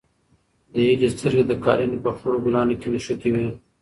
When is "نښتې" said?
2.93-3.29